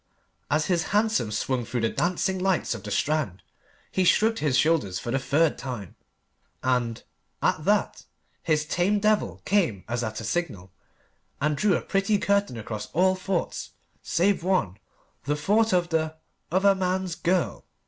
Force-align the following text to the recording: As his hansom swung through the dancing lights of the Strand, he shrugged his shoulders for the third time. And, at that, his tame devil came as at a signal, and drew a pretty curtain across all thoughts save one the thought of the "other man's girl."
As 0.49 0.65
his 0.65 0.85
hansom 0.97 1.31
swung 1.31 1.63
through 1.63 1.81
the 1.81 1.89
dancing 1.89 2.39
lights 2.39 2.73
of 2.73 2.81
the 2.81 2.89
Strand, 2.89 3.43
he 3.91 4.03
shrugged 4.03 4.39
his 4.39 4.57
shoulders 4.57 4.97
for 4.97 5.11
the 5.11 5.19
third 5.19 5.59
time. 5.59 5.95
And, 6.63 7.03
at 7.39 7.65
that, 7.65 8.05
his 8.41 8.65
tame 8.65 8.99
devil 8.99 9.43
came 9.45 9.83
as 9.87 10.03
at 10.03 10.19
a 10.19 10.23
signal, 10.23 10.71
and 11.39 11.55
drew 11.55 11.75
a 11.77 11.81
pretty 11.83 12.17
curtain 12.17 12.57
across 12.57 12.87
all 12.93 13.13
thoughts 13.13 13.73
save 14.01 14.41
one 14.43 14.77
the 15.25 15.35
thought 15.35 15.71
of 15.71 15.89
the 15.89 16.15
"other 16.51 16.73
man's 16.73 17.13
girl." 17.13 17.67